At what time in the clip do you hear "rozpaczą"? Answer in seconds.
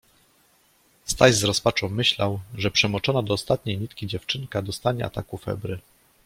1.43-1.89